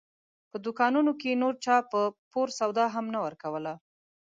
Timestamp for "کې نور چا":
1.21-1.75